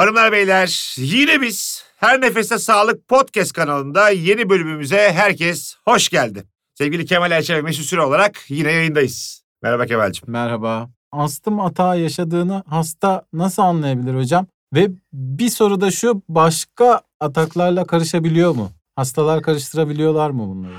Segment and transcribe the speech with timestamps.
[0.00, 6.44] Hanımlar beyler yine biz Her Nefeste Sağlık Podcast kanalında yeni bölümümüze herkes hoş geldi.
[6.74, 9.42] Sevgili Kemal Elçe ve Mesut Süre olarak yine yayındayız.
[9.62, 10.24] Merhaba Kemal'cim.
[10.26, 10.88] Merhaba.
[11.12, 14.46] Astım atağı yaşadığını hasta nasıl anlayabilir hocam?
[14.74, 18.70] Ve bir soru da şu başka ataklarla karışabiliyor mu?
[18.96, 20.76] Hastalar karıştırabiliyorlar mı bunları?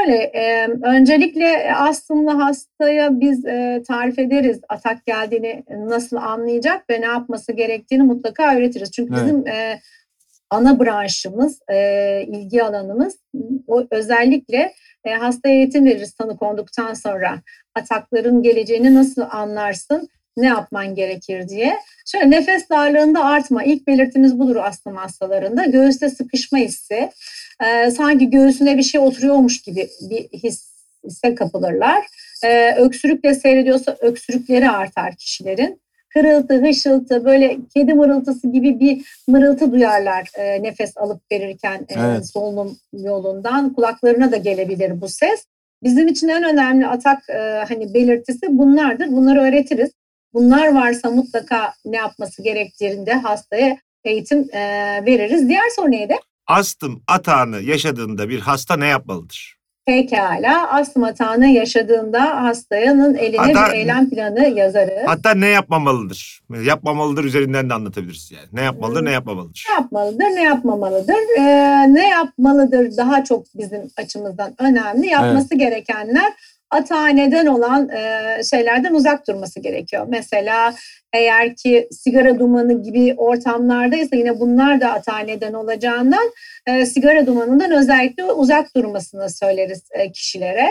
[0.00, 7.06] Şöyle, e, öncelikle astımlı hastaya biz e, tarif ederiz atak geldiğini nasıl anlayacak ve ne
[7.06, 8.92] yapması gerektiğini mutlaka öğretiriz.
[8.92, 9.24] Çünkü Evet.
[9.24, 9.80] bizim e,
[10.50, 13.18] ana branşımız, e, ilgi alanımız
[13.66, 14.72] o özellikle
[15.04, 17.40] e, hastaya eğitim veririz tanı konduktan sonra
[17.74, 21.78] atakların geleceğini nasıl anlarsın, ne yapman gerekir diye.
[22.06, 25.64] Şöyle nefes darlığında artma, ilk belirtimiz budur astım hastalarında.
[25.64, 27.10] Göğüste sıkışma hissi,
[27.64, 30.70] e, sanki göğsüne bir şey oturuyormuş gibi bir his,
[31.04, 32.06] hisse kapılırlar.
[32.44, 35.80] E, öksürükle seyrediyorsa öksürükleri artar kişilerin.
[36.08, 42.30] Kırıltı, hışıltı, böyle kedi mırıltısı gibi bir mırıltı duyarlar e, nefes alıp verirken e, Evet.
[42.30, 43.72] solunum yolundan.
[43.72, 45.44] Kulaklarına da gelebilir bu ses.
[45.82, 49.06] Bizim için en önemli atak e, hani belirtisi bunlardır.
[49.06, 49.90] Bunları öğretiriz.
[50.34, 54.60] Bunlar varsa mutlaka ne yapması gerektiğinde hastaya eğitim e,
[55.06, 55.48] veririz.
[55.48, 56.16] Diğer soru neydi?
[56.46, 59.60] Astım atağını yaşadığında bir hasta ne yapmalıdır?
[59.86, 65.02] Pekala astım atağını yaşadığında hastanın eline Hatta- bir eylem planı yazarız.
[65.06, 66.40] Hatta ne yapmamalıdır?
[66.64, 68.48] Yapmamalıdır üzerinden de anlatabiliriz yani.
[68.52, 69.66] Ne yapmalıdır ne yapmamalıdır?
[69.68, 71.38] ne yapmalıdır, ne yapmamalıdır?
[71.38, 75.06] Ee, ne yapmalıdır daha çok bizim açımızdan önemli.
[75.06, 76.32] Yapması gerekenler
[76.70, 80.06] atağa neden olan e, şeylerden uzak durması gerekiyor.
[80.08, 80.74] Mesela
[81.12, 86.32] eğer ki sigara dumanı gibi ortamlardaysa yine bunlar da atağa neden olacağından
[86.66, 90.68] e, sigara dumanından özellikle uzak durmasını söyleriz e, kişilere.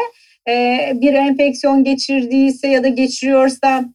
[0.49, 3.85] E, bir enfeksiyon geçirdiyse ya da geçiriyorsa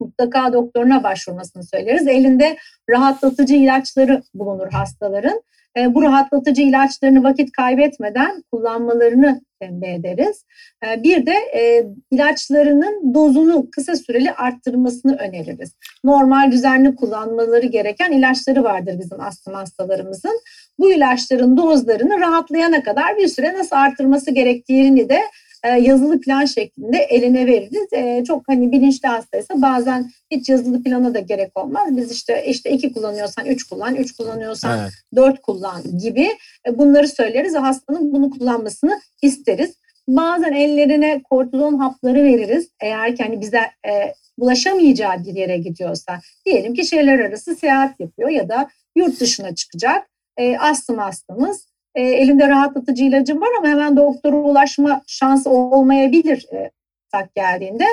[0.00, 2.08] mutlaka doktoruna başvurmasını söyleriz.
[2.08, 2.56] Elinde
[2.90, 5.42] rahatlatıcı ilaçları bulunur hastaların.
[5.76, 10.44] E, bu rahatlatıcı ilaçlarını vakit kaybetmeden kullanmalarını tembih ederiz.
[10.86, 15.72] E, bir de e, ilaçlarının dozunu kısa süreli arttırmasını öneririz.
[16.04, 20.40] Normal düzenli kullanmaları gereken ilaçları vardır bizim astım hastalarımızın.
[20.78, 25.20] Bu ilaçların dozlarını rahatlayana kadar bir süre nasıl arttırması gerektiğini de
[25.68, 27.92] yazılı plan şeklinde eline veririz.
[27.92, 31.96] E, çok hani bilinçli hastaysa bazen hiç yazılı plana da gerek olmaz.
[31.96, 34.92] Biz işte işte iki kullanıyorsan üç kullan, üç kullanıyorsan Evet.
[35.16, 36.28] dört kullan gibi
[36.68, 39.74] e, bunları söyleriz hastanın bunu kullanmasını isteriz.
[40.08, 42.68] Bazen ellerine kortizon hapları veririz.
[42.80, 46.20] Eğer ki hani bize e, bulaşamayacağı bir yere gidiyorsa.
[46.46, 50.08] Diyelim ki şehirler arası seyahat yapıyor ya da yurt dışına çıkacak.
[50.36, 51.73] E, astım hastamız.
[51.94, 56.70] E, elinde rahatlatıcı ilacı var ama hemen doktora ulaşma şansı olmayabilir e,
[57.12, 57.84] tak geldiğinde.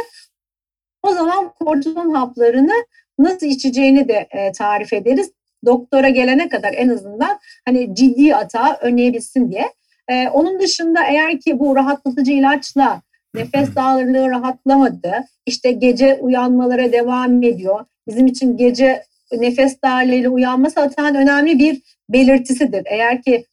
[1.04, 2.74] O zaman kortizon haplarını
[3.20, 5.32] nasıl içeceğini de e, tarif ederiz.
[5.66, 9.74] Doktora gelene kadar en azından hani ciddi atağı önleyebilsin diye.
[10.08, 13.02] E, onun dışında eğer ki bu rahatlatıcı ilaçla
[13.36, 15.14] nefes darlığı rahatlamadı,
[15.46, 17.86] işte gece uyanmalara devam ediyor.
[18.08, 22.84] Bizim için gece nefes darlığıyla uyanması atağın önemli bir belirtisidir.
[22.86, 23.46] Eğer ki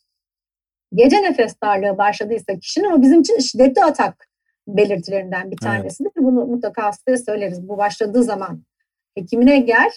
[0.95, 4.29] gece nefes darlığı başladıysa kişinin o bizim için şiddetli atak
[4.69, 5.63] belirtilerinden bir Evet.
[5.63, 6.13] tanesidir.
[6.17, 7.69] Bunu mutlaka hastaya söyleriz.
[7.69, 8.63] Bu başladığı zaman
[9.15, 9.91] hekimine gel.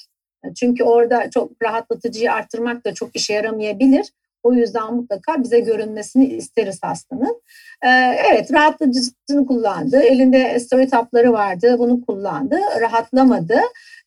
[0.60, 4.14] Çünkü orada çok rahatlatıcıyı arttırmak da çok işe yaramayabilir.
[4.44, 7.42] O yüzden mutlaka bize görünmesini isteriz hastanın.
[7.86, 7.90] Ee,
[8.32, 10.02] evet rahatlatıcısını kullandı.
[10.02, 11.76] Elinde steroid hapları vardı.
[11.80, 12.60] Bunu kullandı.
[12.82, 13.60] Rahatlamadı.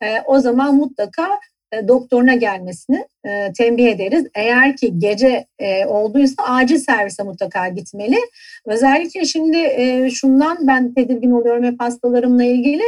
[0.02, 1.28] Ee, o zaman mutlaka
[1.88, 4.26] doktoruna gelmesini e, tembih ederiz.
[4.34, 8.16] Eğer ki gece e, olduysa acil servise mutlaka gitmeli.
[8.66, 12.82] Özellikle şimdi e, şundan ben tedirgin oluyorum hep hastalarımla ilgili.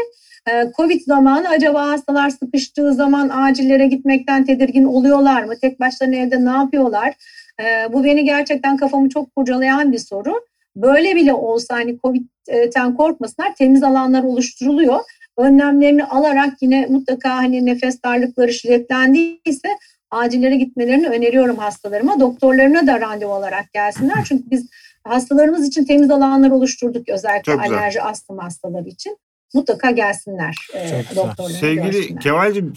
[0.51, 5.55] E, Covid zamanı acaba hastalar sıkıştığı zaman acillere gitmekten tedirgin oluyorlar mı?
[5.61, 7.15] Tek başlarına evde ne yapıyorlar?
[7.61, 10.41] E, bu beni gerçekten kafamı çok kurcalayan bir soru.
[10.77, 15.01] Böyle bile olsa hani Covid'den korkmasınlar temiz alanlar oluşturuluyor
[15.37, 19.69] önlemlerini alarak yine mutlaka hani nefes darlıkları şiddetlendiyse
[20.11, 22.21] acillere gitmelerini öneriyorum hastalarıma.
[22.21, 24.25] Doktorlarına da randevu olarak gelsinler.
[24.29, 24.69] Çünkü biz
[25.05, 27.79] hastalarımız için temiz alanlar oluşturduk özellikle Çok güzel.
[27.79, 29.19] alerji astım hastaları için.
[29.55, 31.05] Mutlaka gelsinler e, güzel.
[31.17, 32.19] doktorlarına Sevgili.
[32.19, 32.73] Kemal'cim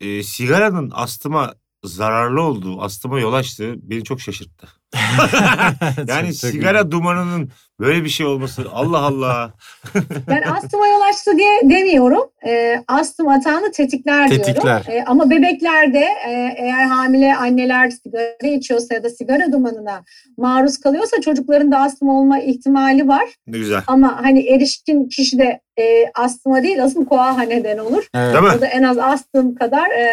[0.00, 4.68] e, sigaranın astıma zararlı olduğu, astıma yol açtığı beni çok şaşırttı.
[6.06, 6.90] Yani Çok- çok sigara iyi.
[6.90, 7.48] dumanının
[7.80, 9.50] böyle bir şey olması Allah Allah.
[10.28, 12.22] Ben astıma yol açtı diye demiyorum.
[12.46, 14.84] E, astım atağını tetikler, Tetikler.
[14.86, 15.02] diyorum.
[15.02, 15.98] E, ama bebeklerde
[16.28, 20.02] e, eğer hamile anneler sigara içiyorsa ya da sigara dumanına
[20.36, 23.24] maruz kalıyorsa çocukların da astım olma ihtimali var.
[23.46, 23.82] Ne güzel.
[23.86, 25.82] Ama hani erişkin kişide e,
[26.14, 28.04] astıma değil asıl koaha neden olur.
[28.14, 28.34] Evet.
[28.34, 28.50] Değil mi?
[28.58, 30.06] O da en az astım kadar e,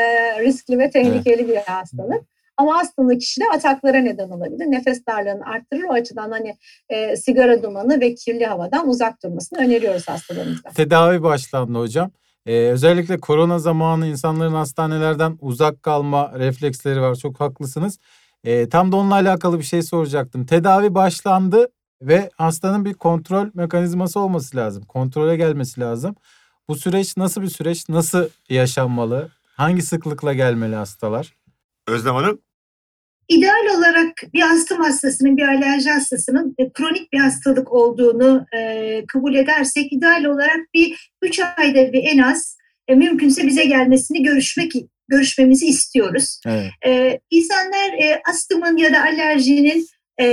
[0.43, 2.21] riskli ve tehlikeli bir hastalık.
[2.59, 4.65] Ama astımlı kişide ataklara neden olabilir.
[4.65, 5.83] Nefes darlığını arttırır.
[5.83, 6.57] O açıdan hani
[6.89, 10.69] e, sigara dumanı ve kirli havadan uzak durmasını öneriyoruz hastalarımıza.
[10.69, 12.11] Tedavi başlandı hocam.
[12.45, 17.15] Ee, özellikle korona zamanı insanların hastanelerden uzak kalma refleksleri var.
[17.15, 17.99] Çok haklısınız.
[18.43, 20.45] Ee, tam da onunla alakalı bir şey soracaktım.
[20.45, 21.67] Tedavi başlandı
[22.01, 24.83] ve hastanın bir kontrol mekanizması olması lazım.
[24.85, 26.15] Kontrole gelmesi lazım.
[26.69, 27.89] Bu süreç nasıl bir süreç?
[27.89, 29.29] Nasıl yaşanmalı?
[29.55, 31.33] Hangi sıklıkla gelmeli hastalar?
[31.87, 32.39] Özlem Hanım.
[33.29, 39.35] İdeal olarak bir astım hastasının, bir alerji hastasının e, kronik bir hastalık olduğunu e, kabul
[39.35, 44.71] edersek ideal olarak bir 3 ayda bir en az e, mümkünse bize gelmesini görüşmek
[45.07, 46.39] görüşmemizi istiyoruz.
[46.47, 46.71] Evet.
[46.85, 49.87] E, insanlar e, astımın ya da alerjinin
[50.21, 50.25] e,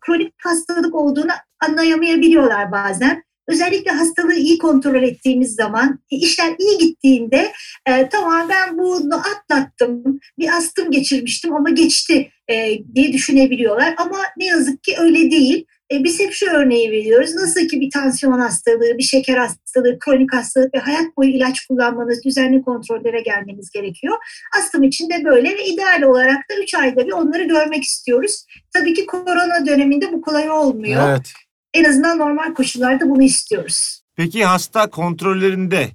[0.00, 3.22] kronik hastalık olduğunu anlayamayabiliyorlar bazen.
[3.50, 7.52] Özellikle hastalığı iyi kontrol ettiğimiz zaman, e, işler iyi gittiğinde
[7.86, 13.94] e, tamam ben bunu atlattım, bir astım geçirmiştim ama geçti e, diye düşünebiliyorlar.
[13.98, 15.66] Ama ne yazık ki öyle değil.
[15.92, 17.34] E, biz hep şu örneği veriyoruz.
[17.34, 22.24] Nasıl ki bir tansiyon hastalığı, bir şeker hastalığı, kronik hastalık ve hayat boyu ilaç kullanmanız,
[22.24, 24.16] düzenli kontrollere gelmeniz gerekiyor.
[24.58, 28.44] Astım için de böyle ve ideal olarak da 3 ayda bir onları görmek istiyoruz.
[28.72, 31.08] Tabii ki korona döneminde bu kolay olmuyor.
[31.08, 31.32] Evet.
[31.74, 34.02] En azından normal koşullarda bunu istiyoruz.
[34.16, 35.88] Peki hasta kontrollerinde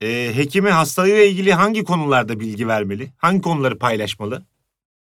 [0.00, 3.12] e, hekime hastalığıyla ilgili hangi konularda bilgi vermeli?
[3.18, 4.42] Hangi konuları paylaşmalı?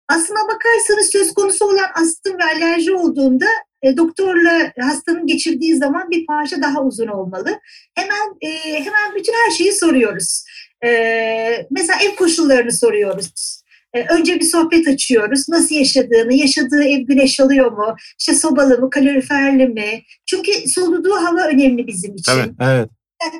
[0.07, 3.45] Aslına bakarsanız söz konusu olan astım ve alerji olduğunda
[3.81, 7.59] e, doktorla hastanın geçirdiği zaman bir parça daha uzun olmalı.
[7.95, 8.49] Hemen e,
[8.83, 10.43] hemen bütün her şeyi soruyoruz.
[10.85, 13.63] E, mesela ev koşullarını soruyoruz.
[13.93, 15.49] E, önce bir sohbet açıyoruz.
[15.49, 17.95] Nasıl yaşadığını, yaşadığı ev güneş alıyor mu?
[18.19, 20.03] İşte sobalı mı, kaloriferli mi?
[20.25, 22.31] Çünkü soluduğu hava önemli bizim için.
[22.31, 22.53] Tabii.
[22.61, 22.89] Evet.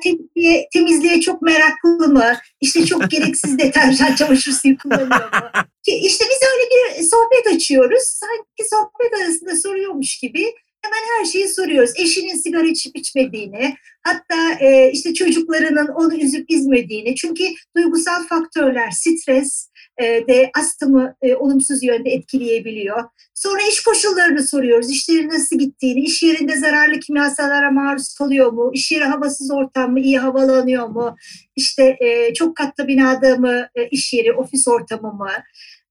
[0.02, 2.32] Temizliğe, temizliğe çok meraklı mı?
[2.60, 5.48] İşte çok gereksiz deterjan çamaşır suyu kullanıyor mu?
[5.86, 8.02] İşte biz öyle bir sohbet açıyoruz.
[8.02, 10.52] Sanki sohbet arasında soruyormuş gibi
[10.82, 11.90] hemen her şeyi soruyoruz.
[11.96, 17.16] Eşinin sigara içip içmediğini, hatta e, işte çocuklarının onu üzüp üzmediğini.
[17.16, 17.44] Çünkü
[17.76, 23.04] duygusal faktörler, stres e, de astımı e, olumsuz yönde etkileyebiliyor.
[23.34, 24.90] Sonra iş koşullarını soruyoruz.
[24.90, 28.70] İşleri nasıl gittiğini, iş yerinde zararlı kimyasallara maruz kalıyor mu?
[28.74, 31.16] İş yeri havasız ortam mı, iyi havalanıyor mu?
[31.56, 35.30] İşte e, çok katlı binada mı e, iş yeri, ofis ortamı mı?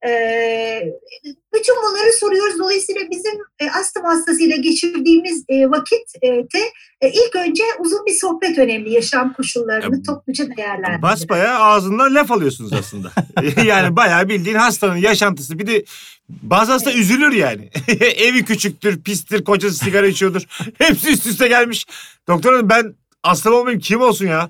[0.07, 0.11] E,
[1.53, 2.59] bütün bunları soruyoruz.
[2.59, 3.39] Dolayısıyla bizim
[3.79, 6.59] astım hastasıyla geçirdiğimiz e, vakitte
[7.01, 8.93] e, ilk önce uzun bir sohbet önemli.
[8.93, 11.01] Yaşam koşullarını Ya, topluca değerlendirmek.
[11.01, 13.11] Basbayağı ağzından laf alıyorsunuz aslında.
[13.65, 15.59] yani bayağı bildiğin hastanın yaşantısı.
[15.59, 15.85] Bir de
[16.29, 17.69] bazı hasta üzülür yani.
[18.15, 20.41] Evi küçüktür, pistir, kocası sigara içiyordur.
[20.77, 21.85] Hepsi üst üste gelmiş.
[22.27, 24.49] Doktor hanım ben astım olmayayım kim olsun ya?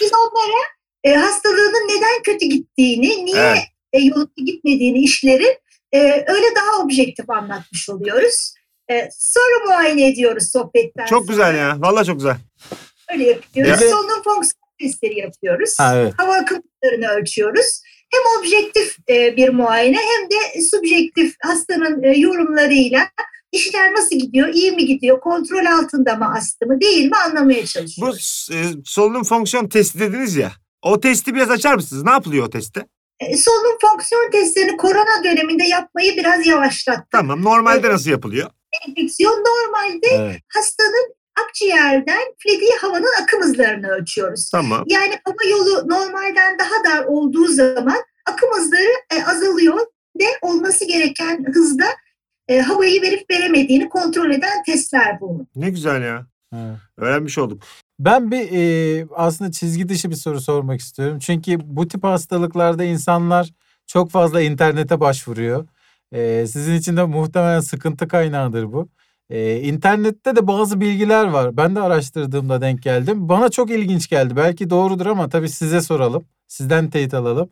[0.00, 0.62] Biz onlara
[1.04, 3.58] e, hastalığının neden kötü gittiğini, niye Evet.
[3.92, 5.61] e, yolunda gitmediğini işlerin
[5.92, 5.98] e,
[6.28, 8.54] öyle daha objektif anlatmış oluyoruz.
[8.90, 11.28] E, sonra muayene ediyoruz sohbetten Çok sonra.
[11.32, 11.76] güzel ya.
[11.78, 12.36] Vallahi çok güzel.
[13.12, 13.82] Öyle yapıyoruz.
[13.82, 15.74] Ya- Solunum fonksiyon testleri yapıyoruz.
[15.78, 16.14] Ha, evet.
[16.18, 17.82] Hava akımlarını ölçüyoruz.
[18.12, 23.08] Hem objektif e, bir muayene hem de subjektif hastanın e, yorumlarıyla
[23.52, 28.48] işler nasıl gidiyor, iyi mi gidiyor, kontrol altında mı astımı değil mi anlamaya Bu çalışıyoruz.
[28.52, 30.52] e, solunum fonksiyon testi dediniz ya.
[30.82, 32.02] O testi biraz açar mısınız?
[32.04, 32.86] Ne yapılıyor o testte?
[33.28, 37.10] E, solunum fonksiyon testlerini korona döneminde yapmayı biraz yavaşlattık.
[37.10, 37.44] Tamam.
[37.44, 38.50] Normalde nasıl yapılıyor?
[38.88, 40.40] Enfeksiyon normalde evet.
[40.54, 41.14] hastanın
[41.44, 44.50] akciğerden üflediği havanın akım hızlarını ölçüyoruz.
[44.50, 44.84] Tamam.
[44.86, 49.86] Yani hava yolu normalden daha dar olduğu zaman akım hızları e, azalıyor
[50.20, 51.86] ve olması gereken hızda
[52.48, 55.46] e, havayı verip veremediğini kontrol eden testler bu.
[55.56, 56.26] Ne güzel ya.
[56.54, 56.76] evet.
[56.96, 57.62] Öğrenmiş olduk.
[57.98, 61.18] Ben bir e, aslında çizgi dışı bir soru sormak istiyorum.
[61.18, 63.50] Çünkü bu tip hastalıklarda insanlar
[63.86, 65.66] çok fazla internete başvuruyor.
[66.12, 68.88] E, sizin için de muhtemelen sıkıntı kaynağıdır bu.
[69.30, 71.56] E, internette de bazı bilgiler var.
[71.56, 73.28] Ben de araştırdığımda denk geldim.
[73.28, 74.36] Bana çok ilginç geldi.
[74.36, 76.24] Belki doğrudur ama tabii size soralım.
[76.48, 77.50] Sizden teyit alalım.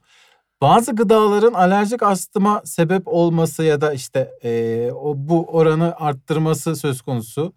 [0.60, 7.02] Bazı gıdaların alerjik astıma sebep olması ya da işte e, o bu oranı arttırması söz
[7.02, 7.52] konusu.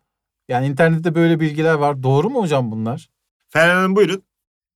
[0.48, 2.04] Yani internette böyle bilgiler var.
[2.04, 3.10] Doğru mu hocam bunlar?
[3.50, 4.24] Ferhan Hanım buyurun.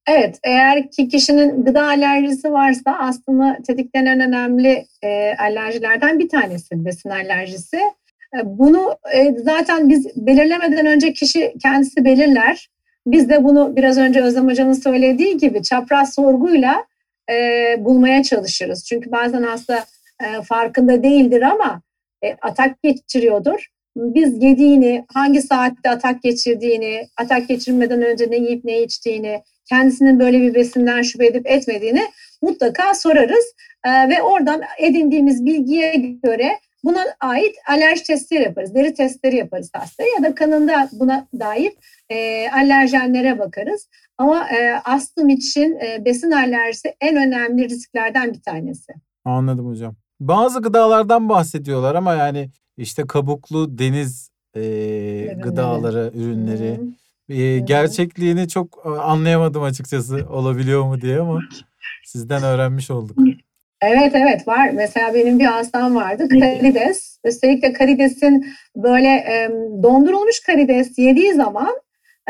[0.08, 6.86] Evet, eğer ki kişinin gıda alerjisi varsa aslında tetikleyen en önemli e, alerjilerden bir tanesi
[6.86, 7.78] besin alerjisi.
[8.38, 12.70] E, bunu e, zaten biz belirlemeden önce kişi kendisi belirler.
[13.08, 16.86] Biz de bunu biraz önce Özlem Hoca'nın söylediği gibi çapraz sorguyla
[17.32, 17.36] e,
[17.80, 18.86] bulmaya çalışırız.
[18.86, 19.86] Çünkü bazen hasta
[20.24, 21.82] e, farkında değildir ama
[22.24, 23.68] e, atak geçiriyordur.
[23.98, 30.42] Biz yediğini, hangi saatte atak geçirdiğini, atak geçirmeden önce ne yiyip ne içtiğini, kendisinin böyle
[30.42, 32.02] bir besinden şüphe edip etmediğini
[32.42, 33.46] mutlaka sorarız.
[33.86, 40.10] E, ve oradan edindiğimiz bilgiye göre buna ait alerji testleri yaparız, deri testleri yaparız hastaya
[40.18, 41.74] ya da kanında buna dair
[42.10, 43.90] e, alerjenlere bakarız.
[44.18, 48.94] Ama e, astım için e, besin alerjisi en önemli risklerden bir tanesi.
[49.26, 49.96] Anladım hocam.
[50.20, 54.62] Bazı gıdalardan bahsediyorlar ama yani işte kabuklu deniz e,
[55.44, 56.80] gıdaları, ürünleri.
[57.30, 61.42] E, gerçekliğini çok anlayamadım açıkçası olabiliyor mu diye ama
[62.06, 63.18] sizden öğrenmiş olduk.
[63.82, 64.70] Evet evet var.
[64.70, 67.18] Mesela benim bir hastam vardı karides.
[67.44, 69.50] De karidesin böyle e,
[69.84, 71.76] dondurulmuş karides yediği zaman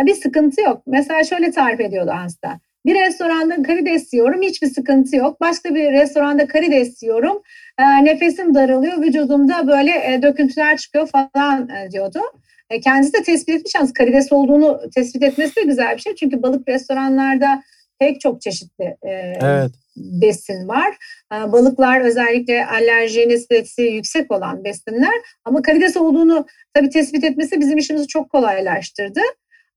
[0.06, 0.82] bir sıkıntı yok.
[0.88, 2.60] Mesela şöyle tarif ediyordu hasta.
[2.86, 5.42] Bir restoranda karides yiyorum hiçbir sıkıntı yok.
[5.42, 7.42] Başka bir restoranda karides yiyorum
[7.80, 12.20] e, nefesim daralıyor vücudumda böyle e, döküntüler çıkıyor falan e, diyordu.
[12.70, 16.16] E, kendisi de tespit etmiş yalnız karides olduğunu tespit etmesi de güzel bir şey.
[16.16, 17.64] Çünkü balık restoranlarda
[18.00, 19.10] pek çok çeşitli e,
[19.42, 19.72] evet.
[19.96, 20.98] besin var.
[21.34, 25.14] E, balıklar özellikle alerjeniz yüksek olan besinler
[25.46, 29.22] ama karides olduğunu tabii tespit etmesi bizim işimizi çok kolaylaştırdı.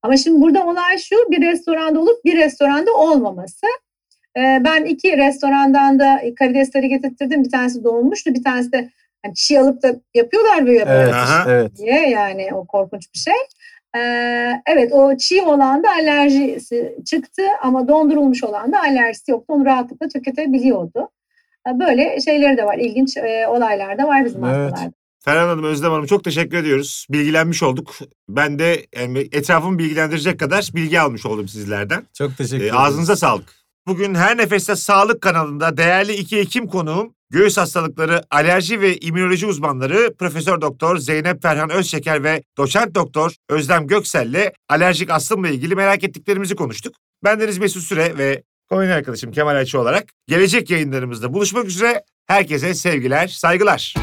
[0.02, 3.66] Ama şimdi burada olay şu bir restoranda olup bir restoranda olmaması.
[4.36, 7.44] Ee, ben iki restorandan da karidesleri getirttirdim.
[7.44, 8.90] Bir tanesi dolmuştu, bir tanesi de
[9.24, 11.14] yani çiğ alıp da yapıyorlar böyle evet,
[11.48, 11.76] evet.
[11.76, 13.34] diye yani o korkunç bir şey.
[13.96, 19.46] Ee, evet o çiğ olan da alerjisi çıktı ama dondurulmuş olan da alerjisi yoktu.
[19.48, 21.08] Onu rahatlıkla tüketebiliyordu.
[21.68, 24.72] Ee, böyle şeyleri de var, ilginç e, olaylar da var bizim evet.
[24.72, 24.92] hastalarda.
[25.24, 27.06] Ferhan Hanım, Özlem Hanım çok teşekkür ediyoruz.
[27.10, 27.98] Bilgilenmiş olduk.
[28.28, 32.02] Ben de yani etrafımı bilgilendirecek kadar bilgi almış oldum sizlerden.
[32.14, 32.76] Çok teşekkür ederim.
[32.78, 33.54] Ağzınıza sağlık.
[33.86, 40.14] Bugün Her Nefeste Sağlık kanalında değerli iki hekim konuğum göğüs hastalıkları, alerji ve immünoloji uzmanları
[40.18, 46.56] Profesör Doktor Zeynep Ferhan Özşeker ve Doçent Doktor Özlem Göksel'le alerjik astımla ilgili merak ettiklerimizi
[46.56, 46.94] konuştuk.
[47.24, 52.74] Ben Deniz Mesut Süre ve komün arkadaşım Kemal Ayçı olarak gelecek yayınlarımızda buluşmak üzere herkese
[52.74, 53.94] sevgiler, saygılar.